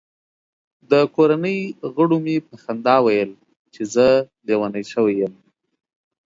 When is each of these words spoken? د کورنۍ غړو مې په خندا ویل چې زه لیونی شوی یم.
د 0.91 0.93
کورنۍ 1.15 1.59
غړو 1.95 2.17
مې 2.25 2.35
په 2.47 2.55
خندا 2.63 2.95
ویل 3.05 3.31
چې 3.73 3.81
زه 3.93 4.07
لیونی 4.47 4.83
شوی 4.91 5.13
یم. 5.21 5.33